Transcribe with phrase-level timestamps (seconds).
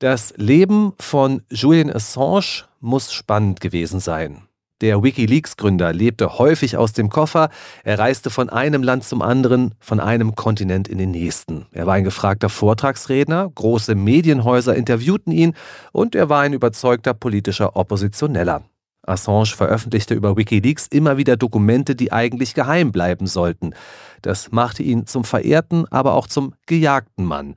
[0.00, 4.42] Das Leben von Julian Assange muss spannend gewesen sein.
[4.80, 7.48] Der Wikileaks-Gründer lebte häufig aus dem Koffer,
[7.84, 11.66] er reiste von einem Land zum anderen, von einem Kontinent in den nächsten.
[11.70, 15.54] Er war ein gefragter Vortragsredner, große Medienhäuser interviewten ihn
[15.92, 18.64] und er war ein überzeugter politischer Oppositioneller.
[19.06, 23.74] Assange veröffentlichte über Wikileaks immer wieder Dokumente, die eigentlich geheim bleiben sollten.
[24.22, 27.54] Das machte ihn zum verehrten, aber auch zum gejagten Mann.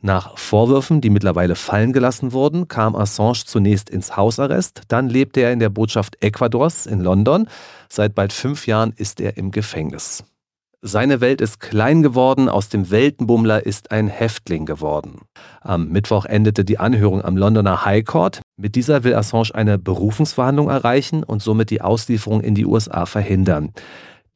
[0.00, 5.52] Nach Vorwürfen, die mittlerweile fallen gelassen wurden, kam Assange zunächst ins Hausarrest, dann lebte er
[5.52, 7.48] in der Botschaft Ecuadors in London.
[7.88, 10.24] Seit bald fünf Jahren ist er im Gefängnis.
[10.80, 15.22] Seine Welt ist klein geworden, aus dem Weltenbummler ist ein Häftling geworden.
[15.60, 18.42] Am Mittwoch endete die Anhörung am Londoner High Court.
[18.56, 23.72] Mit dieser will Assange eine Berufungsverhandlung erreichen und somit die Auslieferung in die USA verhindern.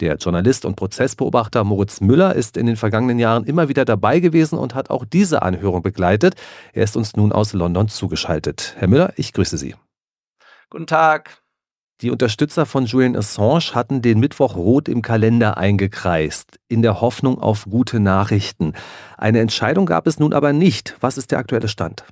[0.03, 4.59] Der Journalist und Prozessbeobachter Moritz Müller ist in den vergangenen Jahren immer wieder dabei gewesen
[4.59, 6.35] und hat auch diese Anhörung begleitet.
[6.73, 8.75] Er ist uns nun aus London zugeschaltet.
[8.79, 9.77] Herr Müller, ich grüße Sie.
[10.71, 11.39] Guten Tag.
[12.01, 17.39] Die Unterstützer von Julian Assange hatten den Mittwoch rot im Kalender eingekreist, in der Hoffnung
[17.39, 18.73] auf gute Nachrichten.
[19.17, 20.97] Eine Entscheidung gab es nun aber nicht.
[20.99, 22.03] Was ist der aktuelle Stand?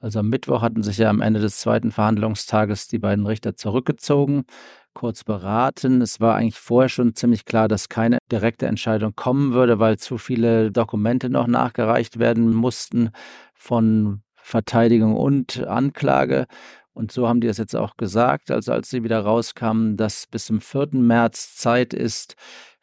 [0.00, 4.46] Also am Mittwoch hatten sich ja am Ende des zweiten Verhandlungstages die beiden Richter zurückgezogen
[4.94, 6.02] kurz beraten.
[6.02, 10.18] Es war eigentlich vorher schon ziemlich klar, dass keine direkte Entscheidung kommen würde, weil zu
[10.18, 13.10] viele Dokumente noch nachgereicht werden mussten
[13.54, 16.46] von Verteidigung und Anklage.
[16.92, 20.46] Und so haben die es jetzt auch gesagt, also als sie wieder rauskamen, dass bis
[20.46, 20.88] zum 4.
[20.92, 22.36] März Zeit ist,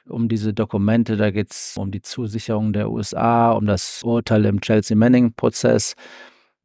[0.10, 1.18] um diese Dokumente.
[1.18, 5.96] Da geht es um die Zusicherung der USA, um das Urteil im Chelsea Manning-Prozess.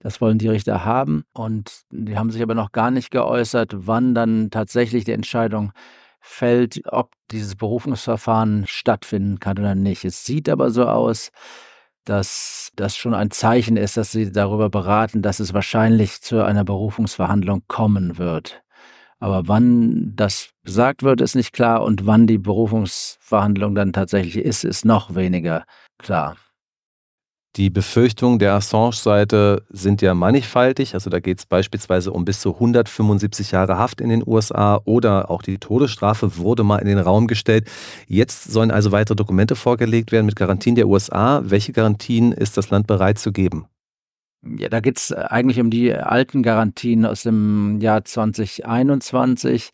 [0.03, 1.25] Das wollen die Richter haben.
[1.33, 5.72] Und die haben sich aber noch gar nicht geäußert, wann dann tatsächlich die Entscheidung
[6.20, 10.05] fällt, ob dieses Berufungsverfahren stattfinden kann oder nicht.
[10.05, 11.31] Es sieht aber so aus,
[12.05, 16.64] dass das schon ein Zeichen ist, dass sie darüber beraten, dass es wahrscheinlich zu einer
[16.64, 18.64] Berufungsverhandlung kommen wird.
[19.20, 24.65] Aber wann das gesagt wird, ist nicht klar und wann die Berufungsverhandlung dann tatsächlich ist,
[24.65, 25.65] ist noch weniger
[25.98, 26.37] klar.
[27.57, 30.95] Die Befürchtungen der Assange-Seite sind ja mannigfaltig.
[30.95, 35.31] Also da geht es beispielsweise um bis zu 175 Jahre Haft in den USA oder
[35.31, 37.69] auch die Todesstrafe wurde mal in den Raum gestellt.
[38.07, 41.43] Jetzt sollen also weitere Dokumente vorgelegt werden mit Garantien der USA.
[41.45, 43.67] Welche Garantien ist das Land bereit zu geben?
[44.43, 49.73] Ja, da geht es eigentlich um die alten Garantien aus dem Jahr 2021.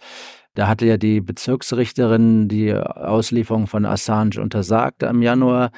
[0.54, 5.70] Da hatte ja die Bezirksrichterin die Auslieferung von Assange untersagt im Januar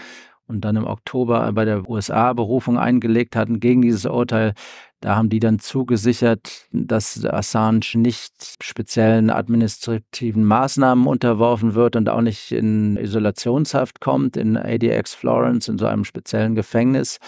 [0.51, 4.55] und dann im Oktober bei der USA Berufung eingelegt hatten gegen dieses Urteil.
[5.01, 12.21] Da haben die dann zugesichert, dass Assange nicht speziellen administrativen Maßnahmen unterworfen wird und auch
[12.21, 17.19] nicht in Isolationshaft kommt, in ADX Florence, in so einem speziellen Gefängnis.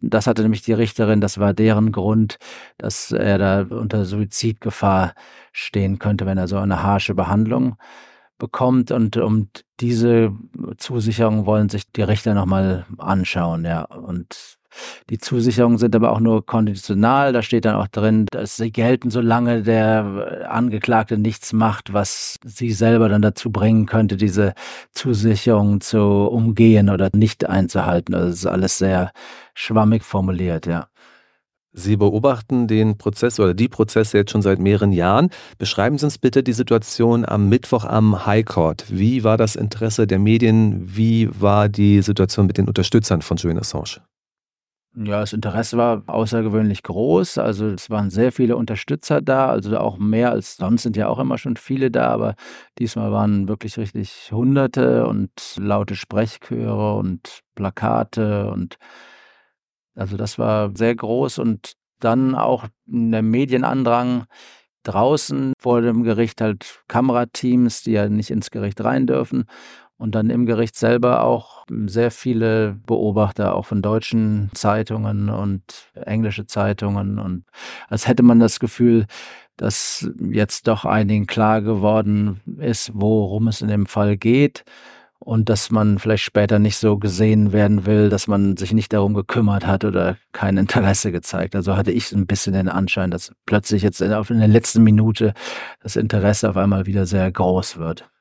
[0.00, 2.38] Das hatte nämlich die Richterin, das war deren Grund,
[2.76, 5.14] dass er da unter Suizidgefahr
[5.52, 7.76] stehen könnte, wenn er so eine harsche Behandlung
[8.38, 9.48] bekommt und um
[9.80, 10.32] diese
[10.78, 13.82] Zusicherung wollen sich die Richter nochmal anschauen, ja.
[13.82, 14.58] Und
[15.10, 17.32] die Zusicherungen sind aber auch nur konditional.
[17.32, 22.72] Da steht dann auch drin, dass sie gelten, solange der Angeklagte nichts macht, was sie
[22.72, 24.54] selber dann dazu bringen könnte, diese
[24.92, 28.14] Zusicherung zu umgehen oder nicht einzuhalten.
[28.14, 29.12] Also das ist alles sehr
[29.54, 30.88] schwammig formuliert, ja.
[31.74, 35.30] Sie beobachten den Prozess oder die Prozesse jetzt schon seit mehreren Jahren.
[35.56, 38.84] Beschreiben Sie uns bitte die Situation am Mittwoch am High Court.
[38.90, 40.82] Wie war das Interesse der Medien?
[40.94, 44.02] Wie war die Situation mit den Unterstützern von Julian Assange?
[44.94, 47.38] Ja, das Interesse war außergewöhnlich groß.
[47.38, 51.18] Also es waren sehr viele Unterstützer da, also auch mehr als sonst sind ja auch
[51.18, 52.34] immer schon viele da, aber
[52.78, 58.76] diesmal waren wirklich richtig Hunderte und laute Sprechchöre und Plakate und
[59.94, 64.24] also das war sehr groß und dann auch der Medienandrang
[64.82, 69.44] draußen vor dem Gericht halt Kamerateams, die ja nicht ins Gericht rein dürfen.
[69.96, 75.62] Und dann im Gericht selber auch sehr viele Beobachter, auch von deutschen Zeitungen und
[75.94, 77.20] englische Zeitungen.
[77.20, 77.44] Und
[77.88, 79.06] als hätte man das Gefühl,
[79.56, 84.64] dass jetzt doch einigen klar geworden ist, worum es in dem Fall geht
[85.24, 89.14] und dass man vielleicht später nicht so gesehen werden will, dass man sich nicht darum
[89.14, 91.54] gekümmert hat oder kein Interesse gezeigt.
[91.54, 95.34] Also hatte ich ein bisschen den Anschein, dass plötzlich jetzt in der letzten Minute
[95.82, 98.11] das Interesse auf einmal wieder sehr groß wird.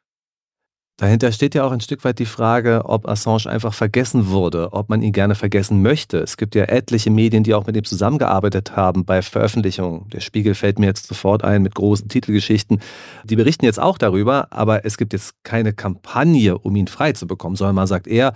[1.02, 4.88] Dahinter steht ja auch ein Stück weit die Frage, ob Assange einfach vergessen wurde, ob
[4.88, 6.20] man ihn gerne vergessen möchte.
[6.20, 10.08] Es gibt ja etliche Medien, die auch mit ihm zusammengearbeitet haben bei Veröffentlichungen.
[10.10, 12.82] Der Spiegel fällt mir jetzt sofort ein mit großen Titelgeschichten.
[13.24, 17.26] Die berichten jetzt auch darüber, aber es gibt jetzt keine Kampagne, um ihn frei zu
[17.26, 18.34] bekommen, sondern man sagt eher,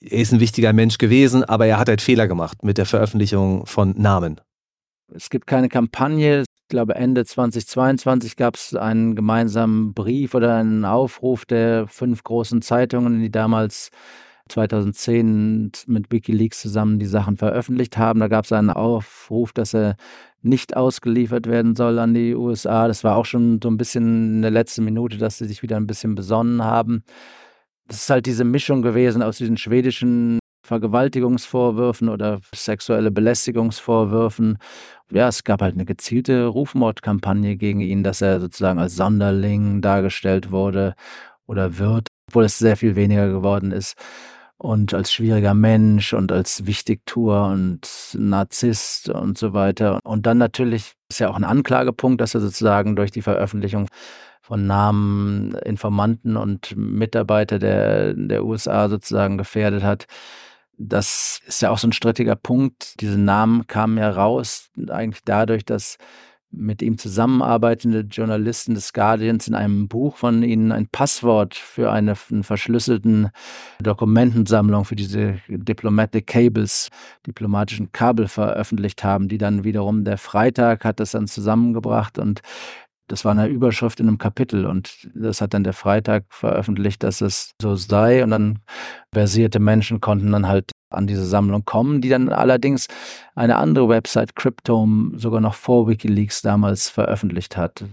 [0.00, 3.64] er ist ein wichtiger Mensch gewesen, aber er hat halt Fehler gemacht mit der Veröffentlichung
[3.64, 4.40] von Namen.
[5.14, 6.42] Es gibt keine Kampagne.
[6.66, 12.60] Ich glaube, Ende 2022 gab es einen gemeinsamen Brief oder einen Aufruf der fünf großen
[12.60, 13.92] Zeitungen, die damals
[14.48, 18.18] 2010 mit Wikileaks zusammen die Sachen veröffentlicht haben.
[18.18, 19.94] Da gab es einen Aufruf, dass er
[20.42, 22.88] nicht ausgeliefert werden soll an die USA.
[22.88, 25.76] Das war auch schon so ein bisschen in der letzten Minute, dass sie sich wieder
[25.76, 27.04] ein bisschen besonnen haben.
[27.86, 34.58] Das ist halt diese Mischung gewesen aus diesen schwedischen Vergewaltigungsvorwürfen oder sexuelle Belästigungsvorwürfen.
[35.10, 40.50] Ja, es gab halt eine gezielte Rufmordkampagne gegen ihn, dass er sozusagen als Sonderling dargestellt
[40.50, 40.94] wurde
[41.46, 43.96] oder wird, obwohl es sehr viel weniger geworden ist
[44.58, 50.00] und als schwieriger Mensch und als Wichtigtour und Narzisst und so weiter.
[50.04, 53.88] Und dann natürlich ist ja auch ein Anklagepunkt, dass er sozusagen durch die Veröffentlichung
[54.40, 60.06] von Namen, Informanten und Mitarbeiter der, der USA sozusagen gefährdet hat.
[60.78, 63.00] Das ist ja auch so ein strittiger Punkt.
[63.00, 65.96] Diese Namen kamen ja raus, eigentlich dadurch, dass
[66.56, 72.14] mit ihm zusammenarbeitende Journalisten des Guardians in einem Buch von ihnen ein Passwort für eine,
[72.30, 73.30] eine verschlüsselten
[73.80, 76.88] Dokumentensammlung für diese Diplomatic Cables,
[77.26, 82.40] diplomatischen Kabel veröffentlicht haben, die dann wiederum der Freitag hat das dann zusammengebracht und
[83.08, 87.20] das war eine Überschrift in einem Kapitel und das hat dann der Freitag veröffentlicht, dass
[87.20, 88.58] es so sei und dann
[89.12, 92.86] versierte Menschen konnten dann halt an diese Sammlung kommen, die dann allerdings
[93.34, 97.84] eine andere Website, Cryptome, sogar noch vor Wikileaks damals veröffentlicht hat.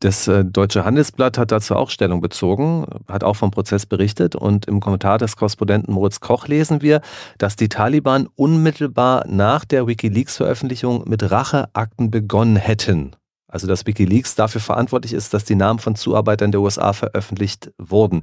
[0.00, 4.66] Das äh, Deutsche Handelsblatt hat dazu auch Stellung bezogen, hat auch vom Prozess berichtet und
[4.66, 7.00] im Kommentar des Korrespondenten Moritz Koch lesen wir,
[7.38, 13.16] dass die Taliban unmittelbar nach der Wikileaks-Veröffentlichung mit Racheakten begonnen hätten.
[13.48, 18.22] Also dass Wikileaks dafür verantwortlich ist, dass die Namen von Zuarbeitern der USA veröffentlicht wurden.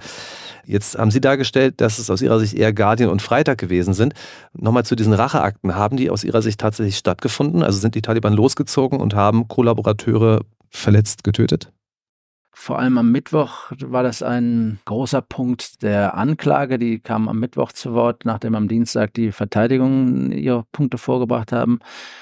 [0.65, 4.13] Jetzt haben Sie dargestellt, dass es aus Ihrer Sicht eher Guardian und Freitag gewesen sind.
[4.53, 5.75] Nochmal zu diesen Racheakten.
[5.75, 7.63] Haben die aus Ihrer Sicht tatsächlich stattgefunden?
[7.63, 11.71] Also sind die Taliban losgezogen und haben Kollaborateure verletzt, getötet?
[12.57, 16.79] Vor allem am Mittwoch war das ein großer Punkt der Anklage.
[16.79, 21.79] Die kam am Mittwoch zu Wort, nachdem am Dienstag die Verteidigung ihre Punkte vorgebracht haben.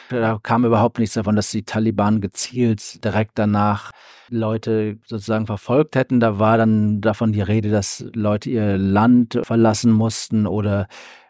[0.09, 3.91] Da kam überhaupt nichts davon, dass die Taliban gezielt direkt danach
[4.27, 6.19] Leute sozusagen verfolgt hätten.
[6.19, 10.88] Da war dann davon die Rede, dass Leute ihr Land verlassen mussten oder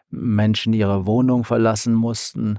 [0.08, 2.58] Menschen ihre Wohnung verlassen mussten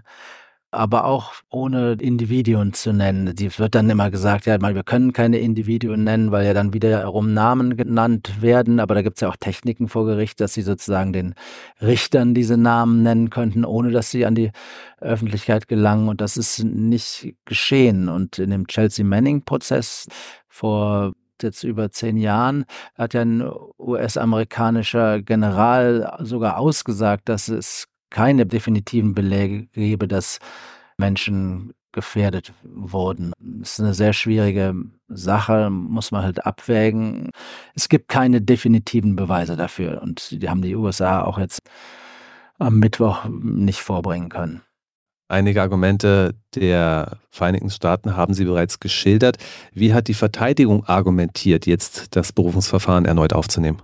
[0.76, 3.36] aber auch ohne Individuen zu nennen.
[3.36, 7.34] Die wird dann immer gesagt, ja, wir können keine Individuen nennen, weil ja dann wiederum
[7.34, 8.80] Namen genannt werden.
[8.80, 11.36] Aber da gibt es ja auch Techniken vor Gericht, dass sie sozusagen den
[11.82, 14.52] Richtern diese Namen nennen könnten, ohne dass sie an die
[15.00, 16.10] Öffentlichkeit gelangen.
[16.10, 18.10] Und das ist nicht geschehen.
[18.10, 20.08] Und in dem Chelsea Manning-Prozess
[20.48, 23.44] vor jetzt über zehn Jahren hat ja ein
[23.78, 30.40] US-amerikanischer General sogar ausgesagt, dass es keine definitiven Belege gebe, dass
[30.98, 33.34] Menschen gefährdet wurden.
[33.38, 34.74] Das ist eine sehr schwierige
[35.10, 37.32] Sache, muss man halt abwägen.
[37.74, 41.60] Es gibt keine definitiven Beweise dafür und die haben die USA auch jetzt
[42.58, 44.62] am Mittwoch nicht vorbringen können.
[45.28, 49.40] Einige Argumente der Vereinigten Staaten haben Sie bereits geschildert.
[49.74, 53.82] Wie hat die Verteidigung argumentiert, jetzt das Berufungsverfahren erneut aufzunehmen?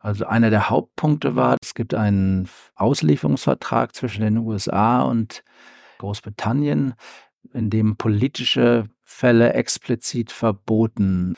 [0.00, 5.42] Also einer der Hauptpunkte war, es gibt einen Auslieferungsvertrag zwischen den USA und
[5.98, 6.94] Großbritannien,
[7.52, 11.34] in dem politische Fälle explizit verboten.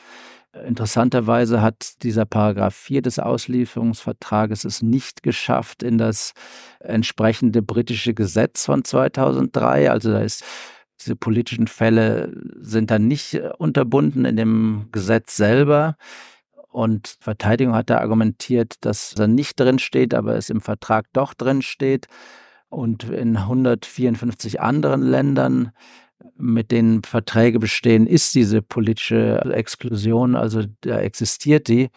[0.67, 6.35] Interessanterweise hat dieser Paragraph 4 des Auslieferungsvertrages es nicht geschafft in das
[6.81, 9.91] entsprechende britische Gesetz von 2003.
[9.91, 10.45] Also da ist
[11.01, 15.97] diese politischen Fälle sind dann nicht unterbunden in dem Gesetz selber.
[16.71, 21.35] Und Verteidigung hat da argumentiert, dass er nicht drin steht, aber es im Vertrag doch
[21.35, 22.07] drin steht.
[22.69, 25.73] Und in 154 anderen Ländern,
[26.37, 31.91] mit denen Verträge bestehen, ist diese politische Exklusion, also da existiert die.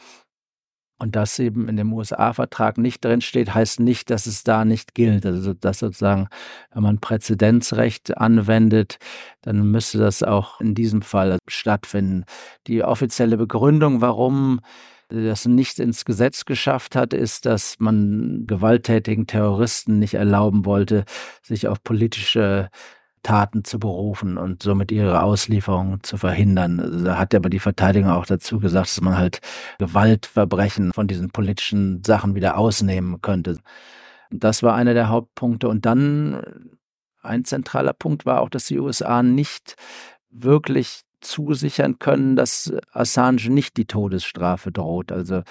[1.03, 5.25] Und dass eben in dem USA-Vertrag nicht drinsteht, heißt nicht, dass es da nicht gilt.
[5.25, 6.29] Also dass sozusagen,
[6.73, 8.99] wenn man Präzedenzrecht anwendet,
[9.41, 12.23] dann müsste das auch in diesem Fall stattfinden.
[12.67, 14.61] Die offizielle Begründung, warum
[15.09, 21.03] das nicht ins Gesetz geschafft hat, ist, dass man gewalttätigen Terroristen nicht erlauben wollte,
[21.41, 22.69] sich auf politische
[23.23, 27.03] Taten zu berufen und somit ihre Auslieferung zu verhindern.
[27.05, 29.39] Da hat aber die Verteidigung auch dazu gesagt, dass man halt
[29.79, 33.57] Gewaltverbrechen von diesen politischen Sachen wieder ausnehmen könnte.
[34.29, 35.67] Das war einer der Hauptpunkte.
[35.67, 36.77] Und dann
[37.21, 39.75] ein zentraler Punkt war auch, dass die USA nicht
[40.29, 45.11] wirklich zusichern können, dass Assange nicht die Todesstrafe droht.
[45.11, 45.43] Also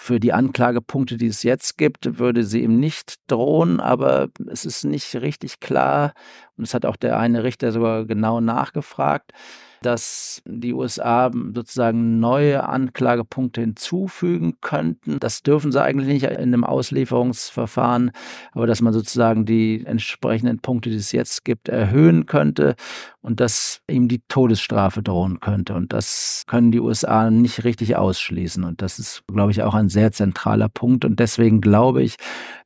[0.00, 4.84] für die Anklagepunkte, die es jetzt gibt, würde sie ihm nicht drohen, aber es ist
[4.84, 6.14] nicht richtig klar.
[6.56, 9.32] Und es hat auch der eine Richter sogar genau nachgefragt
[9.82, 15.18] dass die USA sozusagen neue Anklagepunkte hinzufügen könnten.
[15.20, 18.10] Das dürfen sie eigentlich nicht in einem Auslieferungsverfahren,
[18.52, 22.74] aber dass man sozusagen die entsprechenden Punkte, die es jetzt gibt, erhöhen könnte
[23.22, 25.74] und dass ihm die Todesstrafe drohen könnte.
[25.74, 28.64] Und das können die USA nicht richtig ausschließen.
[28.64, 31.04] Und das ist, glaube ich, auch ein sehr zentraler Punkt.
[31.04, 32.16] Und deswegen glaube ich,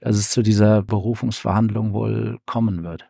[0.00, 3.06] dass es zu dieser Berufungsverhandlung wohl kommen wird.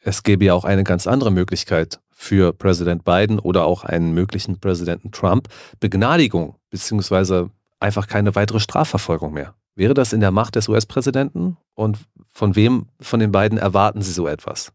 [0.00, 4.58] Es gäbe ja auch eine ganz andere Möglichkeit für Präsident Biden oder auch einen möglichen
[4.58, 5.48] Präsidenten Trump.
[5.78, 9.54] Begnadigung beziehungsweise einfach keine weitere Strafverfolgung mehr.
[9.76, 11.56] Wäre das in der Macht des US-Präsidenten?
[11.74, 11.98] Und
[12.32, 14.72] von wem von den beiden erwarten Sie so etwas?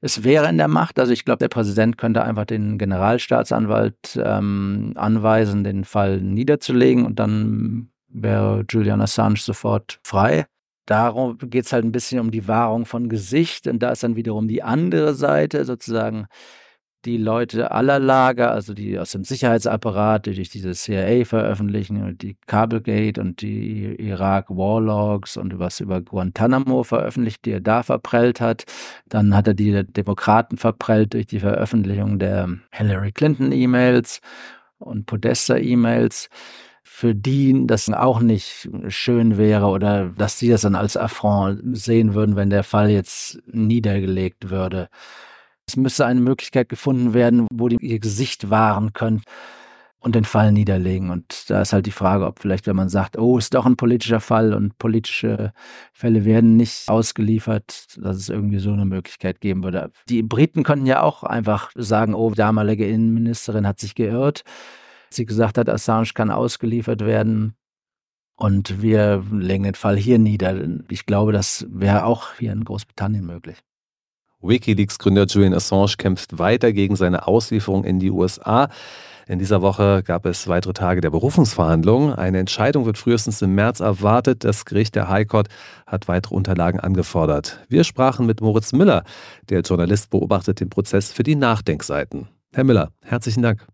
[0.00, 4.94] Es wäre in der Macht, also ich glaube, der Präsident könnte einfach den Generalstaatsanwalt ähm,
[4.96, 10.46] anweisen, den Fall niederzulegen und dann wäre Julian Assange sofort frei.
[10.86, 13.66] Darum geht es halt ein bisschen um die Wahrung von Gesicht.
[13.66, 16.26] Und da ist dann wiederum die andere Seite, sozusagen
[17.04, 22.22] die Leute aller Lager, also die aus dem Sicherheitsapparat, die durch diese CIA veröffentlichen und
[22.22, 28.40] die Kabelgate und die Irak Warlogs und was über Guantanamo veröffentlicht, die er da verprellt
[28.40, 28.64] hat.
[29.06, 34.20] Dann hat er die Demokraten verprellt durch die Veröffentlichung der Hillary Clinton E-Mails
[34.78, 36.28] und Podesta E-Mails
[36.84, 42.14] für die das auch nicht schön wäre oder dass sie das dann als Affront sehen
[42.14, 44.88] würden, wenn der Fall jetzt niedergelegt würde.
[45.66, 49.22] Es müsste eine Möglichkeit gefunden werden, wo die ihr Gesicht wahren können
[49.98, 51.08] und den Fall niederlegen.
[51.08, 53.76] Und da ist halt die Frage, ob vielleicht, wenn man sagt, oh, ist doch ein
[53.76, 55.54] politischer Fall und politische
[55.94, 59.90] Fälle werden nicht ausgeliefert, dass es irgendwie so eine Möglichkeit geben würde.
[60.10, 64.44] Die Briten könnten ja auch einfach sagen, oh, damalige Innenministerin hat sich geirrt
[65.14, 67.54] sie gesagt hat, Assange kann ausgeliefert werden.
[68.36, 70.56] Und wir legen den Fall hier nieder.
[70.88, 73.58] Ich glaube, das wäre auch hier in Großbritannien möglich.
[74.40, 78.68] Wikileaks-Gründer Julian Assange kämpft weiter gegen seine Auslieferung in die USA.
[79.26, 82.12] In dieser Woche gab es weitere Tage der Berufungsverhandlungen.
[82.12, 84.44] Eine Entscheidung wird frühestens im März erwartet.
[84.44, 85.48] Das Gericht der High Court
[85.86, 87.64] hat weitere Unterlagen angefordert.
[87.68, 89.04] Wir sprachen mit Moritz Müller.
[89.48, 92.28] Der Journalist beobachtet den Prozess für die Nachdenkseiten.
[92.52, 93.66] Herr Müller, herzlichen Dank.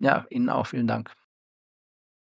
[0.00, 1.12] Ja, Ihnen auch vielen Dank.